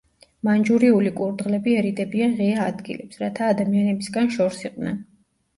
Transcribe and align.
მანჯურიული 0.47 1.11
კურდღლები 1.19 1.75
ერიდებიან 1.81 2.33
ღია 2.39 2.65
ადგილებს, 2.71 3.21
რათა 3.27 3.53
ადამიანებისგან 3.55 4.33
შორს 4.39 4.65
იყვნენ. 4.71 4.99